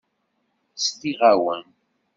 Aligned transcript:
Sliɣ-awen. 0.75 1.65